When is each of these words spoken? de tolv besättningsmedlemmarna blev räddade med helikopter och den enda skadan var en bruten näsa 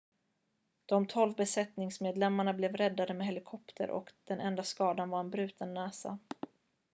de 0.85 1.07
tolv 1.07 1.35
besättningsmedlemmarna 1.35 2.53
blev 2.53 2.75
räddade 2.77 3.13
med 3.13 3.27
helikopter 3.27 3.89
och 3.89 4.09
den 4.27 4.39
enda 4.39 4.63
skadan 4.63 5.09
var 5.09 5.19
en 5.19 5.29
bruten 5.29 5.73
näsa 5.73 6.19